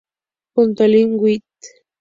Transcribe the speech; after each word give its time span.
Junto 0.55 0.83
a 0.83 0.87
Lynn 0.87 1.15
White 1.19 1.45
Jr. 1.61 1.83